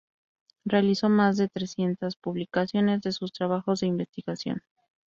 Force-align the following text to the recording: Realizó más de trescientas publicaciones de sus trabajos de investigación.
Realizó 0.65 1.09
más 1.09 1.37
de 1.37 1.47
trescientas 1.47 2.15
publicaciones 2.15 3.01
de 3.01 3.11
sus 3.11 3.31
trabajos 3.31 3.81
de 3.81 3.85
investigación. 3.85 4.63